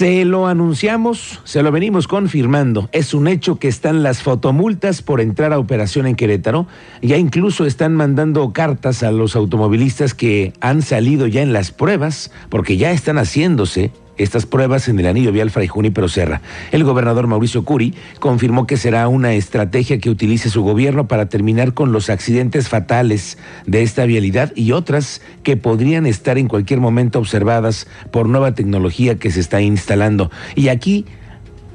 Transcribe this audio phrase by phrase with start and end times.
[0.00, 2.88] Se lo anunciamos, se lo venimos confirmando.
[2.90, 6.66] Es un hecho que están las fotomultas por entrar a operación en Querétaro.
[7.02, 12.32] Ya incluso están mandando cartas a los automovilistas que han salido ya en las pruebas,
[12.48, 16.42] porque ya están haciéndose estas pruebas en el anillo vial Fray Junípero Serra.
[16.72, 21.72] El gobernador Mauricio Curi confirmó que será una estrategia que utilice su gobierno para terminar
[21.72, 27.18] con los accidentes fatales de esta vialidad y otras que podrían estar en cualquier momento
[27.18, 30.30] observadas por nueva tecnología que se está instalando.
[30.54, 31.06] Y aquí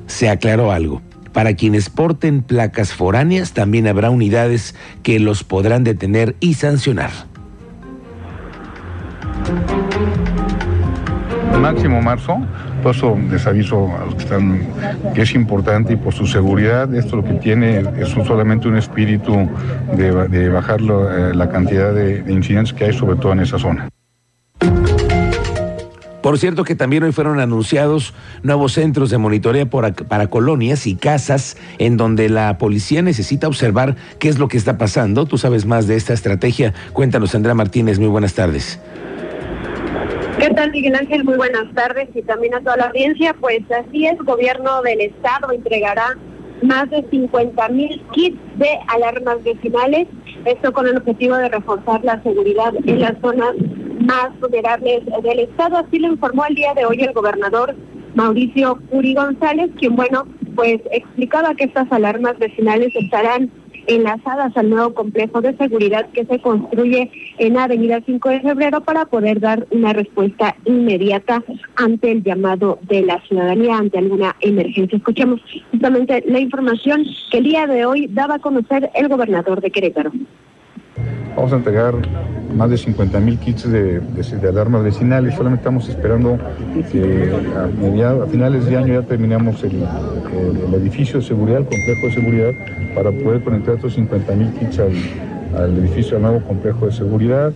[0.06, 1.02] se aclaró algo.
[1.34, 7.12] Para quienes porten placas foráneas también habrá unidades que los podrán detener y sancionar
[11.58, 12.40] máximo marzo.
[12.82, 14.62] Por eso les aviso a los que están
[15.14, 19.50] que es importante y por su seguridad, esto lo que tiene es solamente un espíritu
[19.96, 23.90] de, bajar eh, la cantidad de, incidentes que hay, sobre todo en esa zona.
[26.22, 31.56] Por cierto que también hoy fueron anunciados nuevos centros de monitoreo para colonias y casas
[31.78, 35.28] en donde la policía necesita observar qué es lo que está pasando.
[35.28, 36.74] Tú sabes más de esta estrategia.
[36.94, 38.00] Cuéntanos, Andrea Martínez.
[38.00, 38.80] Muy buenas tardes.
[40.40, 41.24] ¿Qué tal, Miguel Ángel?
[41.24, 43.34] Muy buenas tardes y también a toda la audiencia.
[43.40, 46.18] Pues así es, gobierno del estado entregará
[46.62, 50.08] más de 50 mil kits de alarmas vecinales,
[50.46, 53.54] esto con el objetivo de reforzar la seguridad en las zonas
[54.02, 55.78] más vulnerables del estado.
[55.78, 57.76] Así lo informó el día de hoy el gobernador
[58.16, 63.52] Mauricio Curi González, quien, bueno, pues explicaba que estas alarmas vecinales estarán
[63.88, 69.06] enlazadas al nuevo complejo de seguridad que se construye en Avenida 5 de Febrero para
[69.06, 71.44] poder dar una respuesta inmediata
[71.76, 74.98] ante el llamado de la ciudadanía ante alguna emergencia.
[74.98, 75.42] Escuchemos
[75.72, 80.12] justamente la información que el día de hoy daba a conocer el gobernador de Querétaro.
[81.36, 81.96] Vamos a entregar
[82.56, 84.02] más de 50 mil kits de,
[84.48, 85.36] alarmas vecinales.
[85.36, 86.40] Solamente estamos esperando
[86.92, 89.84] que a, finales de año ya terminamos el,
[90.74, 92.52] edificio de seguridad, el complejo de seguridad,
[92.96, 97.54] para poder conectar estos 50 mil kits al, edificio, al nuevo complejo de seguridad.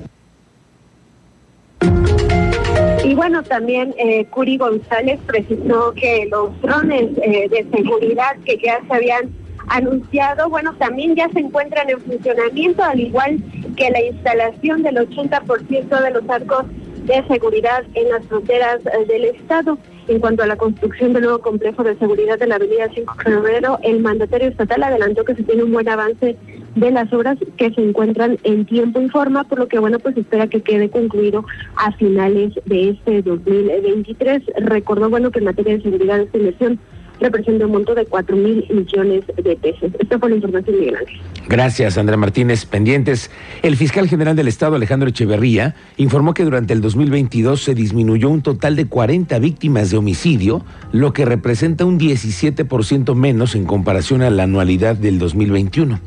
[3.06, 8.81] Y bueno, también eh, Curi González precisó que los drones eh, de seguridad que ya
[8.85, 9.29] se habían
[9.69, 13.38] anunciado, bueno, también ya se encuentran en funcionamiento, al igual
[13.75, 16.66] que la instalación del 80% de los arcos
[17.06, 19.78] de seguridad en las fronteras eh, del Estado.
[20.07, 23.24] En cuanto a la construcción del nuevo complejo de seguridad de la Avenida 5 de
[23.24, 26.36] Febrero, el mandatario estatal adelantó que se tiene un buen avance
[26.75, 30.18] de las obras que se encuentran en tiempo y forma, por lo que, bueno, pues
[30.18, 34.41] espera que quede concluido a finales de este 2023.
[34.62, 36.80] Recordó, bueno, que en materia de seguridad esta inversión
[37.19, 39.91] representa un monto de 4 mil millones de pesos.
[40.00, 41.19] Esta fue la información, Miguel Ángel.
[41.47, 42.66] Gracias, Andrea Martínez.
[42.66, 43.31] Pendientes.
[43.63, 48.41] El fiscal general del Estado, Alejandro Echeverría, informó que durante el 2022 se disminuyó un
[48.41, 54.30] total de 40 víctimas de homicidio, lo que representa un 17% menos en comparación a
[54.30, 56.00] la anualidad del 2021.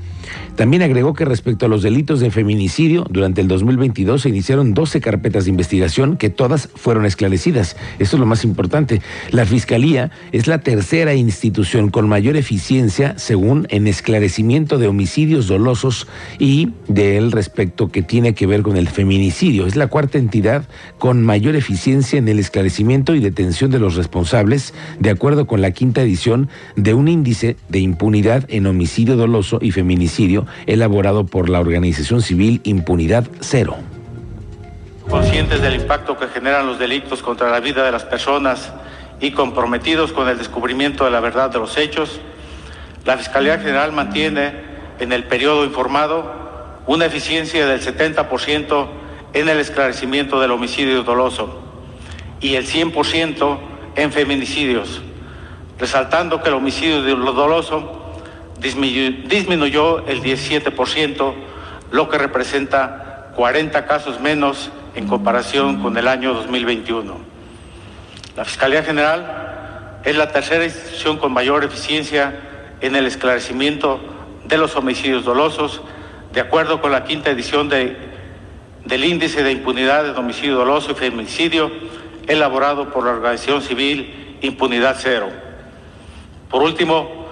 [0.57, 5.01] También agregó que respecto a los delitos de feminicidio, durante el 2022 se iniciaron 12
[5.01, 7.77] carpetas de investigación que todas fueron esclarecidas.
[7.99, 9.01] Esto es lo más importante.
[9.31, 16.07] La Fiscalía es la tercera institución con mayor eficiencia, según en esclarecimiento de homicidios dolosos
[16.39, 19.67] y del respecto que tiene que ver con el feminicidio.
[19.67, 20.65] Es la cuarta entidad
[20.99, 25.73] con mayor eficiencia en el esclarecimiento y detención de los responsables, de acuerdo con la
[25.73, 31.61] quinta edición de un índice de impunidad en homicidio doloso y feminicidio elaborado por la
[31.61, 33.77] organización civil Impunidad Cero.
[35.09, 38.73] Conscientes del impacto que generan los delitos contra la vida de las personas
[39.23, 42.21] y comprometidos con el descubrimiento de la verdad de los hechos,
[43.05, 44.53] la Fiscalía General mantiene
[44.99, 48.89] en el periodo informado una eficiencia del 70%
[49.33, 51.63] en el esclarecimiento del homicidio doloso
[52.41, 53.59] y el 100%
[53.95, 55.01] en feminicidios,
[55.79, 58.21] resaltando que el homicidio doloso
[58.59, 61.35] disminuyó el 17%,
[61.93, 67.32] lo que representa 40 casos menos en comparación con el año 2021.
[68.37, 72.35] La Fiscalía General es la tercera institución con mayor eficiencia
[72.81, 74.01] en el esclarecimiento
[74.45, 75.83] de los homicidios dolosos,
[76.33, 77.97] de acuerdo con la quinta edición de,
[78.85, 81.71] del Índice de Impunidad de Homicidio Doloso y Feminicidio,
[82.27, 85.29] elaborado por la Organización Civil Impunidad Cero.
[86.49, 87.23] Por último,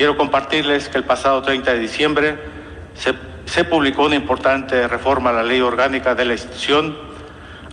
[0.00, 2.38] Quiero compartirles que el pasado 30 de diciembre
[2.94, 6.96] se, publicó una importante reforma a la ley orgánica de la institución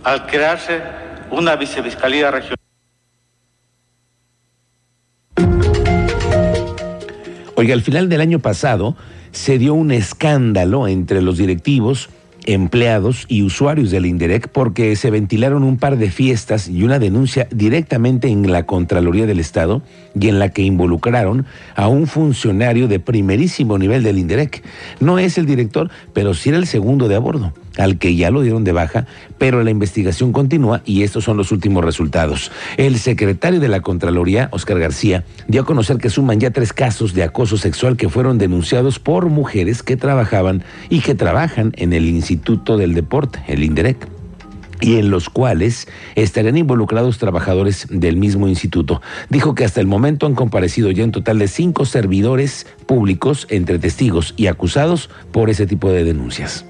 [0.04, 0.82] al crearse
[1.30, 2.57] una vicefiscalía regional.
[7.58, 8.94] Oiga, al final del año pasado
[9.32, 12.08] se dio un escándalo entre los directivos
[12.46, 17.48] empleados y usuarios del INDEREC porque se ventilaron un par de fiestas y una denuncia
[17.50, 19.82] directamente en la Contraloría del Estado
[20.14, 24.62] y en la que involucraron a un funcionario de primerísimo nivel del INDEREC.
[25.00, 28.30] No es el director, pero sí era el segundo de a bordo al que ya
[28.30, 29.06] lo dieron de baja,
[29.38, 32.50] pero la investigación continúa y estos son los últimos resultados.
[32.76, 37.14] El secretario de la Contraloría, Oscar García, dio a conocer que suman ya tres casos
[37.14, 42.06] de acoso sexual que fueron denunciados por mujeres que trabajaban y que trabajan en el
[42.06, 44.08] Instituto del Deporte, el INDEREC
[44.80, 49.02] y en los cuales estarían involucrados trabajadores del mismo instituto.
[49.28, 53.78] Dijo que hasta el momento han comparecido ya un total de cinco servidores públicos entre
[53.78, 56.64] testigos y acusados por ese tipo de denuncias.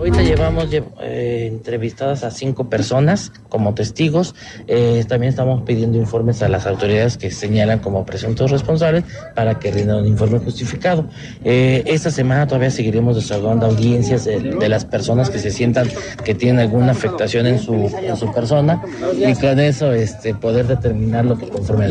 [0.00, 4.34] Ahorita llevamos eh, entrevistadas a cinco personas como testigos.
[4.66, 9.04] Eh, también estamos pidiendo informes a las autoridades que señalan como presuntos responsables
[9.34, 11.04] para que rindan un informe justificado.
[11.44, 15.86] Eh, esta semana todavía seguiremos desarrollando audiencias de, las personas que se sientan
[16.24, 18.82] que tienen alguna afectación en su, en su persona
[19.14, 21.90] y con eso este, poder determinar lo que conforme.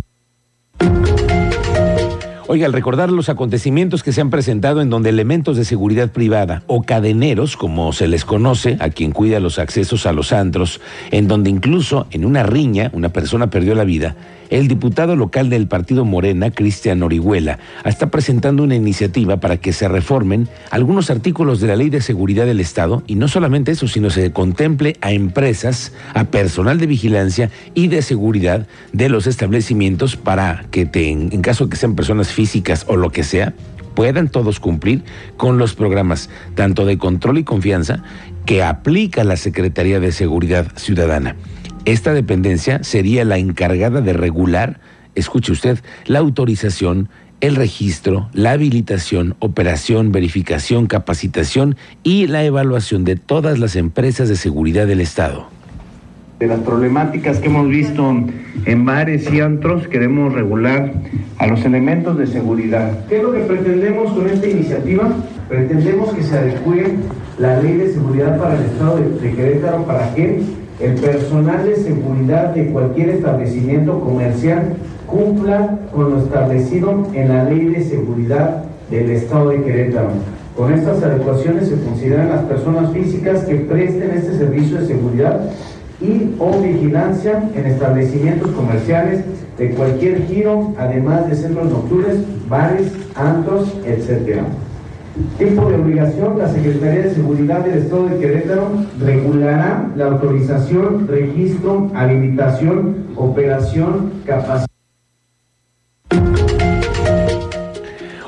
[2.51, 6.63] Oiga, al recordar los acontecimientos que se han presentado en donde elementos de seguridad privada
[6.65, 10.81] o cadeneros, como se les conoce, a quien cuida los accesos a los antros,
[11.11, 14.15] en donde incluso en una riña una persona perdió la vida,
[14.49, 19.87] el diputado local del partido Morena, Cristian Orihuela, está presentando una iniciativa para que se
[19.87, 24.09] reformen algunos artículos de la Ley de Seguridad del Estado y no solamente eso, sino
[24.09, 30.65] se contemple a empresas, a personal de vigilancia y de seguridad de los establecimientos para
[30.71, 33.53] que en caso de que sean personas físicas o lo que sea,
[33.95, 35.03] puedan todos cumplir
[35.35, 38.01] con los programas tanto de control y confianza
[38.45, 41.35] que aplica la Secretaría de Seguridad Ciudadana.
[41.83, 44.79] Esta dependencia sería la encargada de regular,
[45.15, 47.09] escuche usted, la autorización,
[47.41, 54.37] el registro, la habilitación, operación, verificación, capacitación y la evaluación de todas las empresas de
[54.37, 55.49] seguridad del Estado.
[56.39, 58.15] De las problemáticas que hemos visto
[58.65, 60.93] en bares y antros, queremos regular
[61.37, 63.05] a los elementos de seguridad.
[63.09, 65.09] ¿Qué es lo que pretendemos con esta iniciativa?
[65.49, 66.95] Pretendemos que se adecue
[67.39, 70.41] la ley de seguridad para el Estado de, de Querétaro para que
[70.79, 74.77] el personal de seguridad de cualquier establecimiento comercial
[75.07, 80.11] cumpla con lo establecido en la ley de seguridad del Estado de Querétaro.
[80.55, 85.41] Con estas adecuaciones se consideran las personas físicas que presten este servicio de seguridad
[86.01, 89.23] y o vigilancia en establecimientos comerciales
[89.57, 92.17] de cualquier giro, además de centros nocturnos,
[92.47, 94.45] bares, antros, etcétera.
[95.37, 101.91] Tipo de obligación, la Secretaría de Seguridad del Estado de Querétaro regulará la autorización, registro,
[101.93, 104.65] habilitación, operación, capacidad.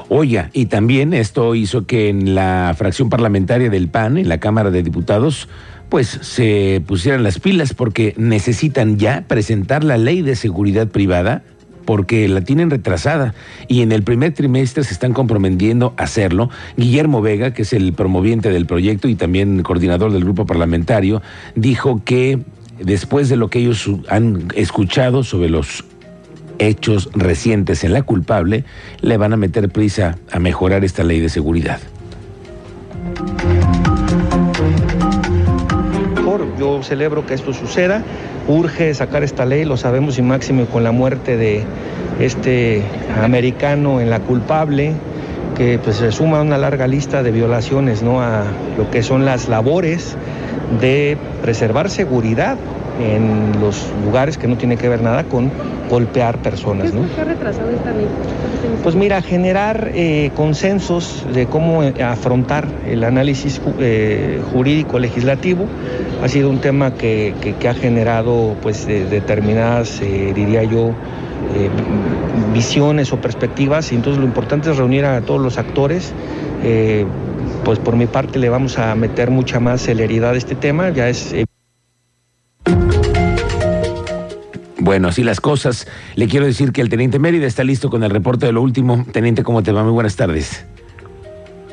[0.10, 4.70] Oiga, y también esto hizo que en la fracción parlamentaria del PAN, en la Cámara
[4.70, 5.48] de Diputados,
[5.92, 11.44] pues se pusieran las pilas porque necesitan ya presentar la ley de seguridad privada
[11.84, 13.36] porque la tienen retrasada
[13.68, 16.50] y en el primer trimestre se están comprometiendo a hacerlo.
[16.78, 21.22] Guillermo Vega, que es el promoviente del proyecto y también coordinador del grupo parlamentario,
[21.56, 22.40] dijo que
[22.80, 25.84] después de lo que ellos han escuchado sobre los
[26.58, 28.64] hechos recientes en la culpable,
[29.02, 31.82] le van a meter prisa a mejorar esta ley de seguridad.
[36.62, 38.04] Yo celebro que esto suceda
[38.48, 41.64] urge sacar esta ley, lo sabemos y máximo con la muerte de
[42.20, 42.84] este
[43.20, 44.94] americano en la culpable,
[45.58, 48.22] que pues se suma a una larga lista de violaciones ¿no?
[48.22, 48.44] a
[48.78, 50.16] lo que son las labores
[50.80, 52.58] de preservar seguridad
[53.02, 55.52] en los lugares que no tiene que ver nada con
[55.90, 56.94] golpear personas.
[56.94, 57.02] ¿no?
[57.14, 58.08] ¿Qué ha retrasado esta ley?
[58.84, 65.66] Pues mira, generar eh, consensos de cómo eh, afrontar el análisis eh, jurídico legislativo
[66.24, 70.92] ha sido un tema que, que, que ha generado pues de, determinadas, diría yo,
[72.54, 76.14] visiones o perspectivas y entonces lo importante es reunir a todos los actores
[77.66, 81.10] pues por mi parte le vamos a meter mucha más celeridad a este tema, ya
[81.10, 81.34] es...
[84.92, 85.88] Bueno, así las cosas.
[86.18, 89.06] Le quiero decir que el teniente Mérida está listo con el reporte de lo último.
[89.14, 89.84] Teniente, ¿cómo te va?
[89.84, 90.68] Muy buenas tardes.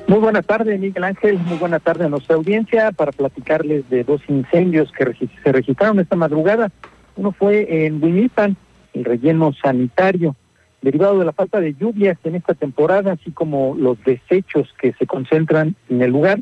[0.06, 1.36] Muy buenas tardes, Miguel Ángel.
[1.36, 6.14] Muy buenas tardes a nuestra audiencia para platicarles de dos incendios que se registraron esta
[6.14, 6.70] madrugada.
[7.16, 8.56] Uno fue en Winipan,
[8.92, 10.36] el relleno sanitario,
[10.80, 15.08] derivado de la falta de lluvias en esta temporada, así como los desechos que se
[15.08, 16.38] concentran en el lugar.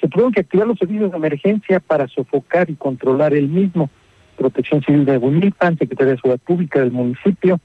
[0.00, 3.90] se tuvieron que activar los servicios de emergencia para sofocar y controlar el mismo.
[4.36, 7.60] Protección Civil de Huimilpan, Secretaría de Seguridad Pública del municipio,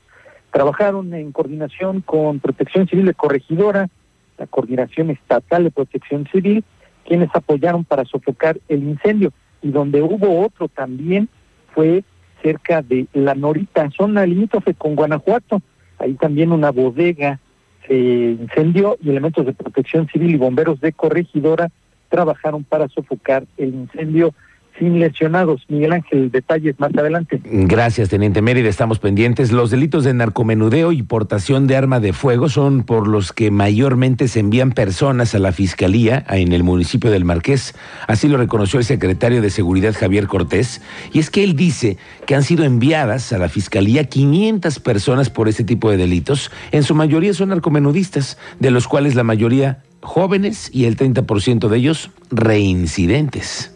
[0.51, 3.89] trabajaron en coordinación con Protección Civil de Corregidora,
[4.37, 6.63] la Coordinación Estatal de Protección Civil,
[7.05, 9.33] quienes apoyaron para sofocar el incendio.
[9.61, 11.27] Y donde hubo otro también
[11.73, 12.03] fue
[12.41, 15.61] cerca de La Norita, zona limítrofe con Guanajuato.
[15.97, 17.39] Ahí también una bodega
[17.87, 21.69] se incendió y elementos de protección civil y bomberos de corregidora
[22.09, 24.33] trabajaron para sofocar el incendio
[24.77, 25.63] sin lesionados.
[25.67, 27.41] Miguel Ángel, detalles más adelante.
[27.43, 28.69] Gracias, Teniente Mérida.
[28.69, 29.51] Estamos pendientes.
[29.51, 34.27] Los delitos de narcomenudeo y portación de arma de fuego son por los que mayormente
[34.27, 37.75] se envían personas a la Fiscalía en el municipio del Marqués.
[38.07, 40.81] Así lo reconoció el secretario de Seguridad Javier Cortés.
[41.13, 45.47] Y es que él dice que han sido enviadas a la Fiscalía 500 personas por
[45.47, 46.51] este tipo de delitos.
[46.71, 51.77] En su mayoría son narcomenudistas, de los cuales la mayoría jóvenes y el 30% de
[51.77, 53.73] ellos reincidentes.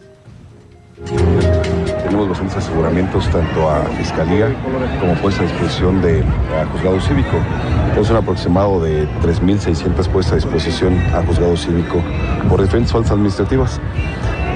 [1.06, 4.54] Tenemos bastantes aseguramientos tanto a Fiscalía
[5.00, 6.24] como puesta a disposición de
[6.72, 7.36] Juzgado Cívico.
[8.00, 12.02] Es un aproximado de 3.600 puestas a disposición a Juzgado Cívico
[12.48, 13.80] por diferentes faltas administrativas.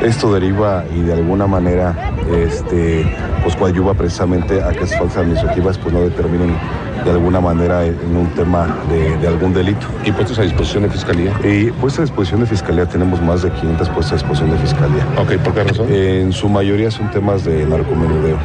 [0.02, 1.94] Esto deriva y de alguna manera
[2.32, 3.04] este,
[3.42, 6.56] pues coadyuva precisamente a que esas faltas administrativas pues no determinen
[7.04, 9.86] de alguna manera en un tema de, de, algún delito.
[10.04, 11.32] ¿Y puestos a disposición de Fiscalía?
[11.42, 15.06] Y puestos a disposición de Fiscalía tenemos más de 500 puestas a disposición de Fiscalía.
[15.18, 15.86] Ok, ¿por qué razón?
[15.90, 18.38] En su mayoría son temas de narcomenudeo.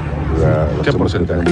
[0.83, 1.43] ¿Qué porcentaje?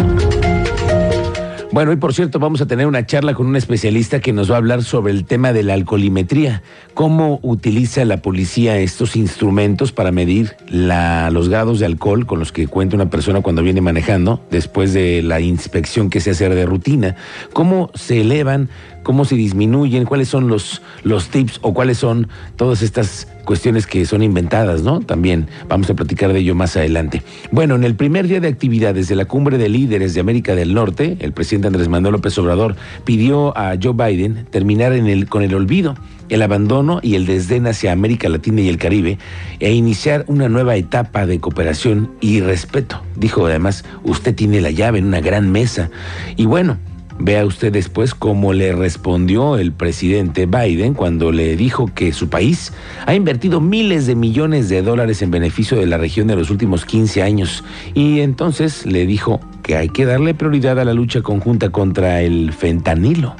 [1.72, 4.56] Bueno, y por cierto, vamos a tener una charla con un especialista que nos va
[4.56, 6.64] a hablar sobre el tema de la alcoholimetría,
[6.94, 12.68] cómo utiliza la policía estos instrumentos para medir los grados de alcohol con los que
[12.68, 17.16] cuenta una persona cuando viene manejando, después de la inspección que se hace de rutina,
[17.54, 18.68] cómo se elevan,
[19.04, 24.06] cómo se disminuyen, cuáles son los, los tips o cuáles son todas estas cuestiones que
[24.06, 25.02] son inventadas, ¿no?
[25.02, 27.22] También vamos a platicar de ello más adelante.
[27.52, 30.74] Bueno, en el primer día de actividades de la cumbre de líderes de América del
[30.74, 34.94] Norte, el presidente Andrés Manuel López Obrador pidió a Joe Biden terminar
[35.28, 35.96] con el olvido,
[36.30, 39.18] el abandono y el desdén hacia América Latina y el Caribe
[39.60, 43.02] e iniciar una nueva etapa de cooperación y respeto.
[43.18, 45.90] Dijo además, usted tiene la llave en una gran mesa.
[46.38, 46.78] Y bueno,
[47.24, 52.74] Vea usted después cómo le respondió el presidente Biden cuando le dijo que su país
[53.06, 56.84] ha invertido miles de millones de dólares en beneficio de la región en los últimos
[56.84, 57.64] 15 años
[57.94, 62.54] y entonces le dijo que hay que darle prioridad a la lucha conjunta contra el
[62.54, 63.36] fentanilo.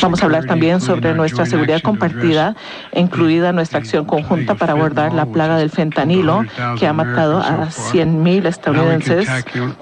[0.00, 2.54] Vamos a hablar también sobre nuestra seguridad compartida,
[2.94, 6.44] incluida nuestra acción conjunta para abordar la plaga del fentanilo,
[6.78, 9.28] que ha matado a 100.000 estadounidenses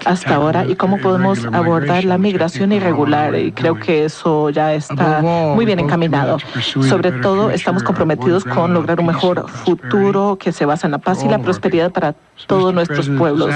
[0.05, 3.35] hasta ahora, y cómo podemos abordar la migración irregular.
[3.35, 6.37] Y creo que eso ya está muy bien encaminado.
[6.61, 11.23] Sobre todo, estamos comprometidos con lograr un mejor futuro que se basa en la paz
[11.23, 12.15] y la prosperidad para
[12.47, 13.53] todos nuestros pueblos.